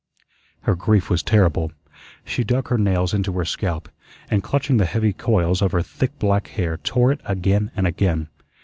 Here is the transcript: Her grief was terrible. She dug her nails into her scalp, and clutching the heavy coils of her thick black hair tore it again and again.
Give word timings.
Her 0.61 0.75
grief 0.75 1.11
was 1.11 1.21
terrible. 1.21 1.71
She 2.25 2.43
dug 2.43 2.69
her 2.69 2.79
nails 2.79 3.13
into 3.13 3.31
her 3.33 3.45
scalp, 3.45 3.87
and 4.31 4.41
clutching 4.41 4.77
the 4.77 4.85
heavy 4.85 5.13
coils 5.13 5.61
of 5.61 5.73
her 5.73 5.83
thick 5.83 6.17
black 6.17 6.47
hair 6.47 6.77
tore 6.77 7.11
it 7.11 7.21
again 7.23 7.69
and 7.75 7.85
again. 7.85 8.29